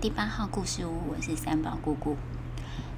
[0.00, 2.16] 第八号故事屋，我是三宝姑姑。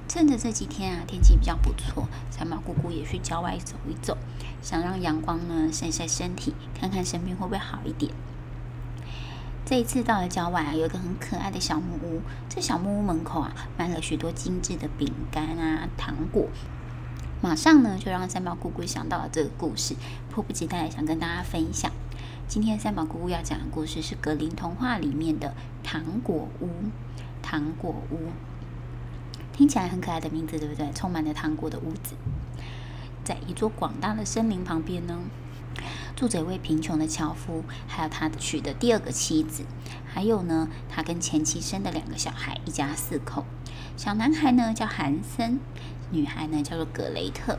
[0.07, 4.19] 趁着这几天啊，天气比较不错，三宝姑姑也去郊外走一走，
[4.61, 8.13] 想让阳光呢晒晒身体，看看生病会不会好一点。
[9.65, 12.21] 这一次到了郊外啊，有一个很可爱的小木屋。
[12.47, 16.49] 这小木屋门口啊，卖了许多精致的饼干啊、糖果。
[17.41, 19.95] 马上呢，就让三宝姑姑想到了这个故事，
[20.29, 21.91] 迫不及待想跟大家分享。
[22.51, 25.53] 今天三宝姑姑要讲的故事是格林童话里面的
[25.85, 26.67] 糖果屋。
[27.41, 28.27] 糖果屋
[29.53, 30.91] 听起来很可爱的名字，对不对？
[30.91, 32.13] 充满了糖果的屋子，
[33.23, 35.17] 在一座广大的森林旁边呢，
[36.13, 39.63] 住着一位贫穷的樵夫，还有他娶的第二个妻子，
[40.05, 43.45] 还有呢，他跟前妻生的两个小孩，一家四口。
[43.95, 45.57] 小男孩呢叫韩森，
[46.11, 47.57] 女孩呢叫做格雷特。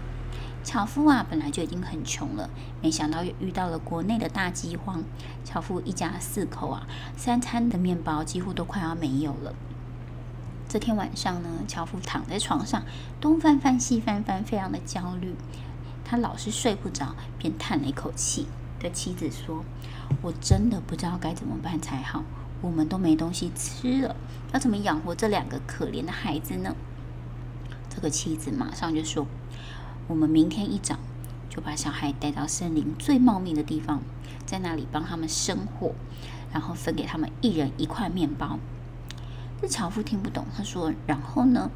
[0.64, 2.48] 樵夫啊，本来就已经很穷了，
[2.80, 5.02] 没想到又遇到了国内的大饥荒。
[5.44, 9.54] 樵夫一家四口啊，三餐的面包几乎都快要没有了。
[10.69, 12.82] 这天晚上呢，樵夫躺在床上，
[13.20, 15.34] 东翻翻西翻翻，非常的焦虑。
[16.04, 18.47] 他老是睡不着，便叹了一口气，
[18.78, 19.64] 对妻子说
[20.22, 22.22] ：“我真的不知道该怎么办才好。
[22.60, 24.14] 我们都没东西吃了，
[24.52, 26.74] 要怎么养活这两个可怜的孩子呢？”
[27.91, 29.26] 这个妻子马上就说。
[30.08, 30.98] 我们明天一早
[31.48, 34.03] 就把小孩带到森林最茂密的地方，
[34.44, 35.94] 在那里帮他们生火，
[36.53, 38.59] 然后分给他们一人一块面包。
[39.61, 41.70] 这樵夫听不懂，他说：“然后呢？”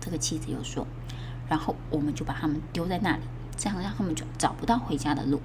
[0.00, 0.86] 这个妻子又说
[1.48, 3.22] ：“然后我们就把他们丢在那里，
[3.56, 5.40] 这样让他们就找不到回家的路，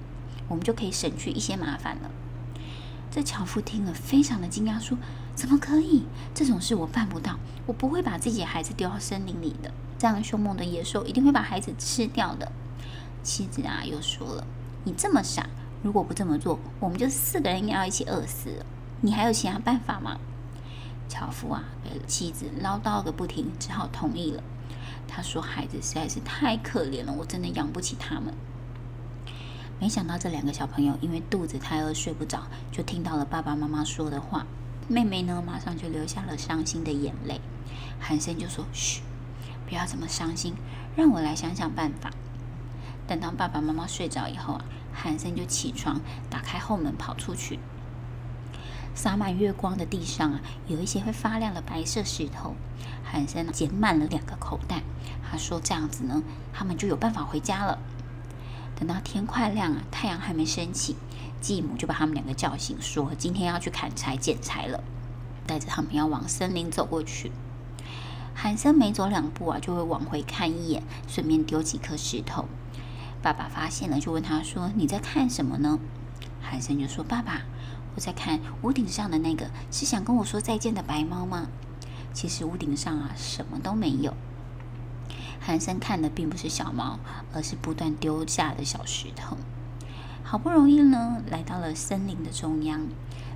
[0.47, 2.11] 我们就可以省去一些麻烦了。”
[3.09, 4.97] 这樵夫听了非常的惊讶，说
[5.35, 6.03] ：“怎么可以？
[6.33, 12.51] 这种事我办不到，我不会把自己的孩子丢到森林里的。”这样凶猛的野兽一定会把孩子吃掉的。
[13.23, 14.45] 妻子啊，又说了
[14.83, 15.47] ：“你这么傻，
[15.81, 18.65] 如果不这么做，我们就四个人应该要一起饿死了。
[19.01, 20.19] 你还有其他办法吗？”
[21.07, 24.43] 樵夫啊，被妻子唠叨个不停，只好同意了。
[25.07, 28.33] 他说：“孩子实在是太可怜了，我真的养不起他们。”
[29.79, 34.45] 没想到这两个小朋友因为肚子太饿睡不着，就听到了爸爸妈妈说的话。
[34.87, 37.41] 妹妹呢，马上就流下了伤心的眼泪。
[37.99, 39.01] 韩森就说：“嘘。”
[39.65, 40.53] 不要这么伤心，
[40.95, 42.11] 让我来想想办法。
[43.07, 47.59] 等到爸爸妈妈睡着以后啊，韩森就起床，打开后门跑出去。
[48.93, 52.55] 洒满月光的地上啊，有一些会发亮的白色石头。
[53.03, 54.83] 韩森捡满了两个口袋，
[55.27, 56.21] 他说：“这样子呢，
[56.51, 57.79] 他们就有办法回家了。”
[58.77, 60.95] 等到天快亮啊，太阳还没升起，
[61.43, 64.81] 继母就把他们两个叫醒，说：“今天要去砍柴剪柴了。”
[65.45, 67.33] 带着他们要往森林走过去。
[68.33, 72.45] 韩森每走两步啊，就会往回看一眼，顺便丢几颗石头。
[73.21, 75.79] 爸爸发现了，就问他说：“你在看什么呢？”
[76.41, 77.41] 韩森就说：“爸爸，
[77.95, 81.47] 我在看屋顶上的那个，是想跟我说再见的白猫吗？”
[82.13, 84.13] 其实屋顶上啊，什么都没有。
[85.41, 86.99] 韩森看的并不是小猫，
[87.33, 89.35] 而是不断丢下的小石头。
[90.33, 92.87] 好不容易呢，来到了森林的中央。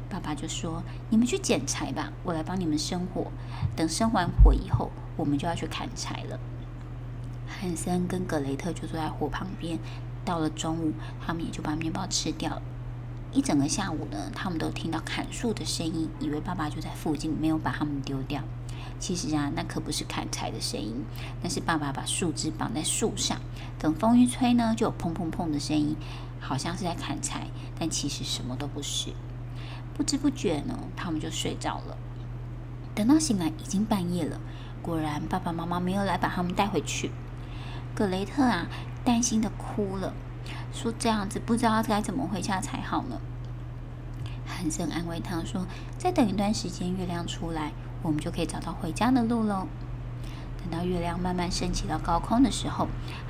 [0.09, 0.81] 爸爸就说
[1.11, 3.27] ：“你们去捡柴吧，我来帮你们生火。
[3.75, 6.39] 等生完火以后，我们就要去砍柴了。”
[7.47, 9.77] 汉森跟格雷特就坐在火旁边。
[10.25, 10.93] 到了中午，
[11.23, 12.63] 他们也就把面包吃掉了。
[13.31, 18.41] 一整个下午呢，他们都听到砍树的声音，以为爸爸就在附近，没有把他们丢掉。
[18.97, 21.05] 其实啊，那可不是砍柴的声音，
[21.43, 23.37] 那是爸爸把树枝绑在树上，
[23.77, 25.95] 等风一吹呢，就有砰砰砰的声音，
[26.39, 27.47] 好像是在砍柴，
[27.79, 29.13] 但其实什么都不是。
[29.93, 31.97] 不知不觉呢，他们就睡着了。
[32.93, 34.39] 等到醒来，已经半夜了。
[34.81, 37.11] 果然，爸爸妈妈没有来把他们带回去。
[37.93, 38.67] 格雷特啊，
[39.03, 40.13] 担心的哭了，
[40.71, 43.19] 说：“这样子不知道该怎么回家才好呢。”
[44.45, 45.65] 韩森安慰他说
[45.97, 47.71] ：“再等一段时间，月亮出来，
[48.01, 49.67] 我们就可以找到回家的路喽。”
[50.69, 52.89] 等到月亮慢慢升起到高空的时候，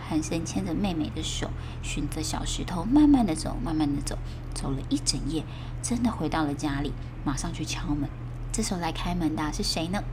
[0.09, 1.51] 韩森牵着妹妹的手，
[1.83, 4.17] 循着小石头慢慢的走，慢慢的走，
[4.55, 5.43] 走了一整夜，
[5.83, 6.93] 真的回到了家里，
[7.23, 8.09] 马上去敲门。
[8.51, 10.03] 这时候来开门的是谁呢？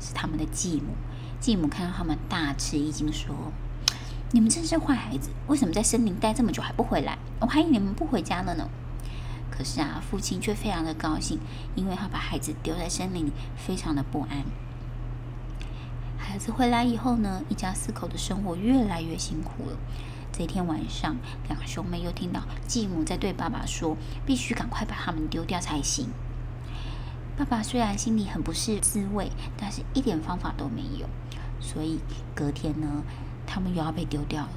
[0.00, 0.94] 是他们的继母。
[1.38, 3.32] 继母看到他们，大吃一惊，说
[4.32, 7.16] ：“你们真是坏孩子，为什么在森林待这么久还不回来？
[7.38, 8.68] 我还以为你们不回家了呢。”
[9.48, 11.38] 可是啊，父亲却非常的高兴，
[11.76, 14.44] 因为他把孩子丢在森林里，非常的不安。
[16.38, 19.76] 孩子回来以后呢，一家四口的生活越来越辛苦了。
[20.30, 21.16] 这天晚上，
[21.48, 26.10] 两兄妹又听到继母在对爸爸说：“必须赶快把他们丢掉才行。”
[27.36, 31.08] 爸爸虽然心里很不是滋味，但是一点方法都没有。
[31.58, 31.98] 所以
[32.36, 33.02] 隔天呢，
[33.44, 34.50] 他们又要被丢掉了。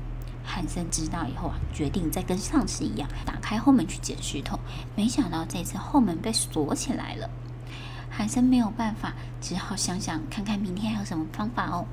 [0.45, 4.59] 汉森知道以后啊，决定再跟上次一样，打开后门去捡石头。
[4.95, 7.27] 没想到这次后门被锁起来了。
[8.21, 11.87] 韩森没有办法，只好想想看看明天还有什么方法哦。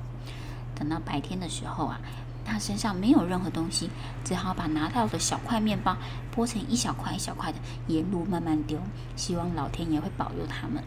[0.75, 1.99] 等到白天的时候啊，
[2.45, 3.89] 他身上没有任何东西，
[4.23, 5.97] 只好把拿到的小块面包
[6.31, 8.79] 剥成一小块一小块的，沿路慢慢丢，
[9.15, 10.83] 希望老天爷会保佑他们。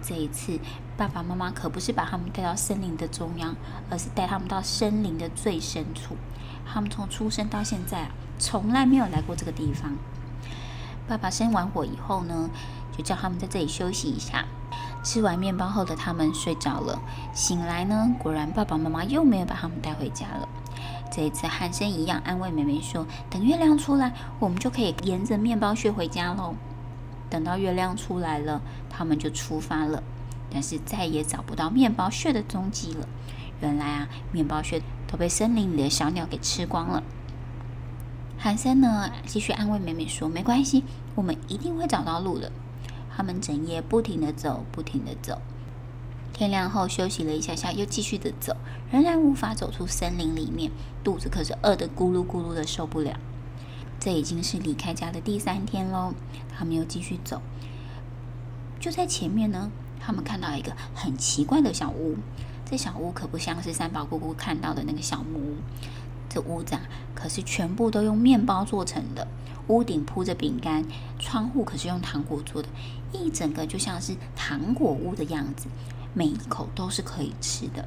[0.00, 0.58] 这一次，
[0.96, 3.54] 爸爸妈妈可不是把他们带到森林的中央，
[3.90, 6.16] 而是带他们到森林的最深处。
[6.64, 8.08] 他们从出生到现在啊，
[8.38, 9.94] 从来没有来过这个地方。
[11.06, 12.50] 爸爸生完火以后呢，
[12.96, 14.44] 就叫他们在这里休息一下。
[15.02, 17.00] 吃完面包后的他们睡着了，
[17.32, 20.48] 醒来呢，果然爸爸妈妈又没有把他们带回家了。
[21.12, 26.56] 这一次，汉森一样安慰妹妹说：“等月亮出来，我们就可以沿着面包屑回家喽。”
[27.30, 28.60] 等到月亮出来了，
[28.90, 30.02] 他们就出发了，
[30.50, 33.08] 但是再也找不到面包屑的踪迹了。
[33.60, 37.02] 原来啊，面包屑都被森林里的小鸟给吃光了。
[38.36, 40.82] 汉森呢，继续安慰妹妹说：“没关系，
[41.14, 42.50] 我们一定会找到路的。”
[43.16, 45.40] 他们整夜不停地走，不停地走。
[46.34, 48.54] 天亮后休息了一下下，又继续的走，
[48.92, 50.70] 仍然无法走出森林里面，
[51.02, 53.18] 肚子可是饿得咕噜咕噜的受不了。
[53.98, 56.12] 这已经是离开家的第三天喽。
[56.54, 57.40] 他们又继续走，
[58.78, 62.16] 就在前面呢，他们看到一个很奇怪的小屋。
[62.68, 65.56] 这小屋可不像是三宝姑姑看到的那个小木屋，
[66.28, 66.82] 这屋子啊，
[67.14, 69.26] 可是全部都用面包做成的，
[69.68, 70.84] 屋顶铺着饼干，
[71.18, 72.68] 窗户可是用糖果做的，
[73.12, 75.66] 一整个就像是糖果屋的样子，
[76.14, 77.86] 每一口都是可以吃的。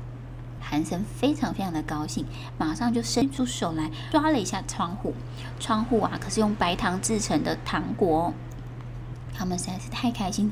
[0.62, 2.26] 韩森非常非常的高兴，
[2.58, 5.14] 马上就伸出手来抓了一下窗户。
[5.60, 8.34] 窗户啊，可是用白糖制成的糖果。
[9.34, 10.52] 他们实在是太开心，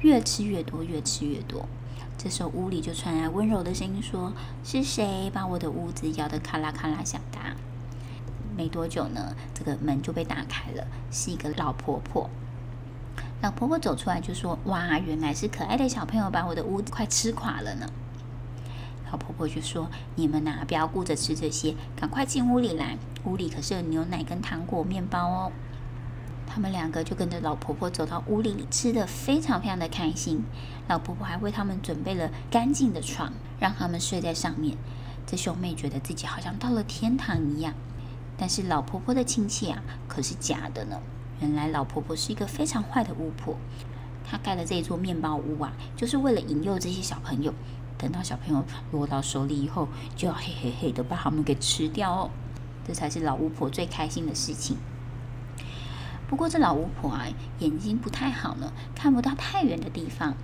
[0.00, 1.68] 越吃越多，越吃越多。
[2.16, 4.32] 这时候屋里就传来温柔的声音说
[4.64, 7.38] ：“是谁把我的屋子摇得咔啦咔啦响的？”
[8.58, 12.28] 没多久呢，这个门就被打开了，是一个老婆婆。
[13.40, 17.86] 老婆婆走出来就说：“哇，原来是可爱的小朋友把我的屋子快吃垮了呢。”
[19.12, 22.98] 老婆婆就说：“你们呐、不要顾着吃这些，赶快进屋里来。
[23.22, 25.52] 屋里可是有牛奶跟糖果、面包哦。”
[26.48, 30.42] 他们两个就跟着老婆婆走到屋里，吃得非常非常的开心。
[30.88, 34.76] 老婆婆还为他们准备了干净的床，让他们睡在上面。
[35.24, 37.72] 这兄妹觉得自己好像到了天堂一样。
[38.38, 40.98] 但是老婆婆的亲戚啊，可是假的呢。
[41.40, 43.56] 原来老婆婆是一个非常坏的巫婆，
[44.24, 47.52] 她盖了这座面包屋啊，就是为了引诱这些小朋友。
[47.96, 52.30] 等到小朋友落到手里以后，就要嘿嘿嘿的把他们给吃掉哦，
[52.86, 54.76] 这才是老巫婆最开心的事情。
[56.28, 57.26] 不过这老巫婆啊，
[57.58, 60.34] 眼睛不太好呢，看不到太远的地方，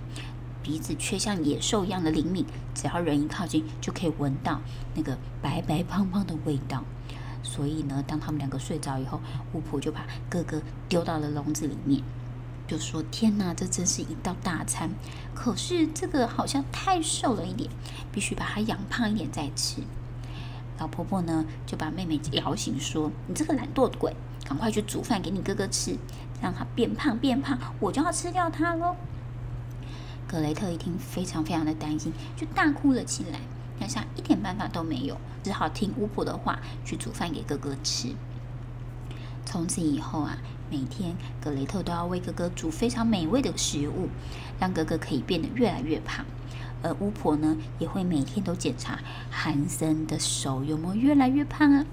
[0.61, 4.61] 鼻子却像野兽一样的灵敏，只要人一靠近，就可以闻到
[4.95, 6.83] 那个白白胖胖的味道。
[7.45, 9.21] 所以呢，当他们两个睡着以后，
[9.53, 10.59] 巫婆就把哥哥
[10.89, 12.01] 丢到了笼子里面。
[12.67, 14.89] 就说：“天哪，这真是一道大餐！
[15.35, 17.69] 可是这个好像太瘦了一点，
[18.11, 19.83] 必须把它养胖一点再吃。”
[20.79, 25.95] 老婆婆呢，就把妹妹摇醒，说：“你这个懒惰鬼，赶快去煮饭给你哥哥吃，
[26.41, 28.95] 让他变胖变胖，我就要吃掉他喽。”
[30.27, 33.39] 格雷特一听，非常非常的担心，就大哭了起来。
[33.79, 38.15] 但是一点办法都没有，只好听巫婆的话，去煮饭给哥哥吃。
[39.45, 40.37] 从此以后啊。
[40.67, 44.09] 每天，格雷特都要为哥哥煮非常美味的食物，
[44.59, 46.25] 让哥哥可以变得越来越胖。
[46.81, 51.85] 而巫婆呢，也会每天都检查韩森的手有没有越来越胖啊。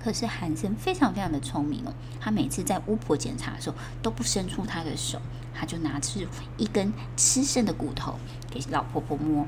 [0.00, 5.20] 可是韩森非常非常的聪明哦，他每次在巫婆检查的时候都不伸出他的手，
[5.52, 6.20] 他就拿出
[6.56, 8.14] 一根吃剩的骨头
[8.48, 9.44] 给老婆婆摸。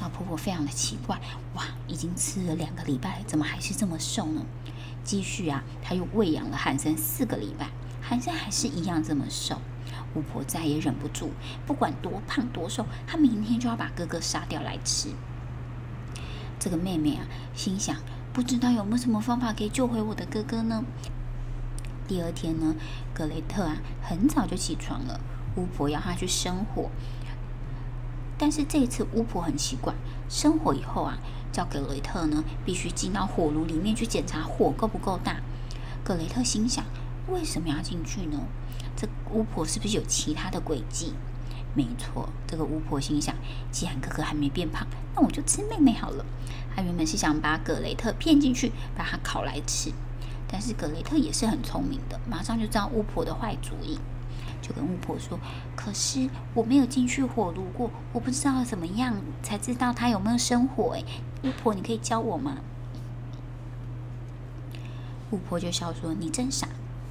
[0.00, 1.20] 老婆婆非常的奇怪，
[1.54, 4.44] 哇，已经吃了两个礼拜，怎么还是这么瘦呢？
[5.04, 9.60] 继续啊，她又喂养了韩森四个礼拜，韩森还是一样这么瘦。
[10.14, 11.30] 巫婆再也忍不住，
[11.66, 15.10] 不管多胖多瘦，她明天就要把哥哥杀掉来吃。
[16.58, 17.96] 这个妹妹啊，心想，
[18.32, 20.82] 不知道有没有什么方法可以救回我的哥哥呢？
[22.08, 22.74] 第二天呢，
[23.14, 25.20] 格雷特啊，很早就起床了。
[25.56, 26.90] 巫婆要他去生火，
[28.40, 29.92] 但是这一次巫婆很奇怪，
[30.30, 31.18] 生火以后啊。
[31.52, 35.40] 叫格雷特呢，必须进到火炉里面去检查火够不够大。
[36.04, 36.84] 格雷特心想：
[37.28, 38.38] 为什么要进去呢？
[38.96, 41.12] 这巫婆是不是有其他的诡计？
[41.74, 43.34] 没错，这个巫婆心想：
[43.72, 46.24] 既然哥哥还没变胖，那我就吃妹妹好了。
[46.74, 49.92] 她原本是想把格雷特骗进去，把他烤来吃。
[50.46, 53.98] 但是格雷特也是很聪明的，马上就知道巫婆的坏主意。
[54.60, 55.38] 就跟巫婆说
[55.76, 60.96] ：“可是我没有进去火炉过，我不知道怎么样才知道它有没有生火。
[60.96, 61.04] 哎，
[61.42, 62.58] 巫婆，你可以教我吗？”
[65.30, 66.68] 巫婆就笑说：“你真傻，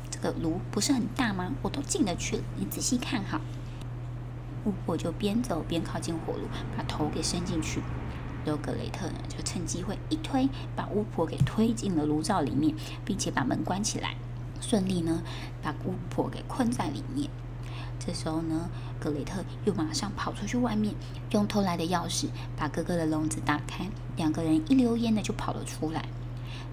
[0.10, 1.54] 这个炉不是很大吗？
[1.62, 3.40] 我都进得去了，你仔细看哈。”
[4.66, 6.42] 巫婆就边走边靠近火炉，
[6.76, 7.82] 把头给伸进去。
[8.46, 12.76] 然后格雷特呢，就趁机会一推，把巫婆给推进了炉灶里面，
[13.06, 14.16] 并且把门关起来，
[14.62, 15.22] 顺利呢
[15.62, 17.30] 把巫婆给困在里面。
[18.00, 20.96] 这时候呢，格雷特又马上跑出去外面，
[21.32, 26.06] 用偷来的钥匙把哥哥的笼子打开，两个人一溜烟的就跑了出来。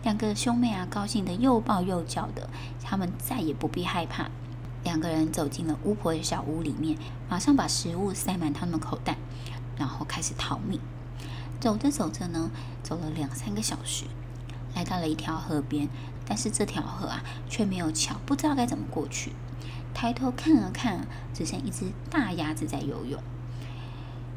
[0.05, 2.49] 两个兄妹啊，高兴的又抱又叫的，
[2.83, 4.31] 他们再也不必害怕。
[4.85, 6.97] 两个人走进了巫婆的小屋里面，
[7.28, 9.16] 马上把食物塞满他们口袋，
[9.76, 10.78] 然后开始逃命。
[11.59, 12.52] 走着走着呢，
[12.85, 14.05] 走了两三个小时，
[14.76, 15.88] 来到了一条河边，
[16.26, 19.33] 但是这条河啊却没有桥，不知道该怎么过去。
[19.95, 23.23] 抬头看了看，只剩一只大鸭子在游泳。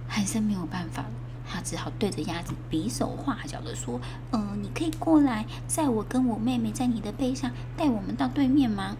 [0.07, 1.05] 韩森没有办法，
[1.45, 3.99] 他只好对着鸭子比手画脚的说
[4.31, 8.95] ：“嗯、你可以过来，载我跟我妹妹在你的背上，带我们到对面吗？”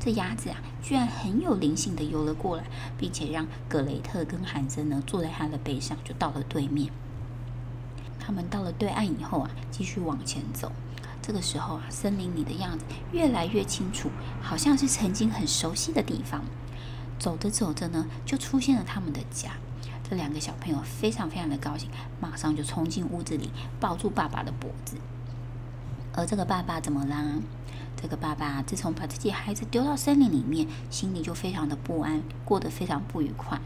[0.00, 2.64] 这鸭子啊，居然很有灵性的游了过来，
[2.96, 6.90] 并且让格雷特跟韩森呢坐在他的背上，就到了对面。
[8.18, 10.72] 他们到了对岸以后啊，继续往前走。
[11.28, 14.08] 这个时候啊，森林里的样子越来越清楚，
[14.40, 16.42] 好像是曾经很熟悉的地方。
[17.18, 19.50] 走着走着呢，就出现了他们的家。
[20.08, 24.96] 这两个小朋友非常非常的高兴，马上就冲进屋子里，抱住爸爸的脖子。
[26.14, 27.34] 而这个爸爸怎么啦？
[28.00, 33.60] 这个爸爸自从把自己孩子丢到森林里面，心里就非常的不安，过得非常不愉快。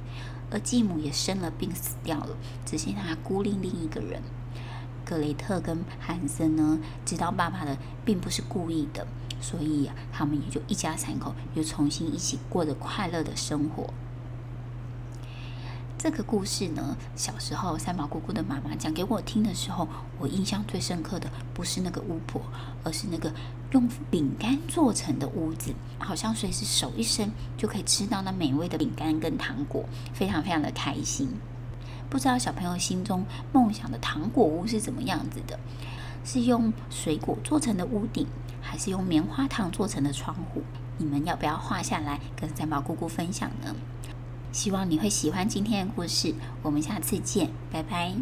[0.51, 4.21] 而继母也生了病死掉了，只剩下孤零零一个人。
[5.13, 9.07] 格雷特跟韩森呢，知道爸爸的并不是故意的，
[9.43, 13.93] 所以啊，他们也就一家三口又重新一起过着快乐的生活。
[15.99, 19.87] 这个故事呢，小时候三毛姑姑的妈妈讲给我听的时候，
[20.19, 22.41] 我印象最深刻的不是那个巫婆，
[22.83, 23.31] 而是那个
[23.73, 31.29] 用饼干做成的屋子，好像随时手一伸就可以吃到那美味的饼干跟糖果，非常非常的开心。
[32.13, 35.59] 不知道小朋友心中梦想的糖果屋是怎么样子的？
[36.27, 38.27] 是用水果做成的屋顶，
[38.61, 40.63] 还是用棉花糖做成的窗户？
[40.99, 43.75] 你们要不要画下来跟三毛姑姑分享呢？
[44.53, 48.13] 希望你会喜欢今天的故事，我们下次见，拜拜。